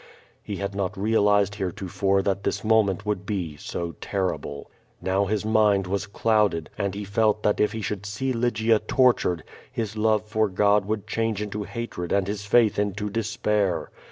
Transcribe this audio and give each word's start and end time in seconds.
He 0.41 0.55
had 0.55 0.73
not 0.73 0.97
realized 0.97 1.53
heretofore 1.53 2.23
that 2.23 2.43
this 2.43 2.63
moment 2.63 3.05
would 3.05 3.23
be 3.23 3.55
so 3.57 3.91
terrible. 4.01 4.71
Now 4.99 5.25
his 5.25 5.45
mind 5.45 5.85
was 5.85 6.07
clouded, 6.07 6.71
and 6.75 6.95
he 6.95 7.03
felt 7.03 7.43
that 7.43 7.59
if 7.59 7.73
he 7.73 7.81
should 7.83 8.07
see 8.07 8.33
Lygia 8.33 8.79
tortured, 8.79 9.43
his 9.71 9.95
love 9.97 10.25
for 10.25 10.49
God 10.49 10.85
would 10.85 11.05
change 11.05 11.39
into 11.39 11.65
hatred 11.65 12.11
and 12.11 12.25
his 12.25 12.47
faith 12.47 12.79
into 12.79 13.11
despair. 13.11 13.91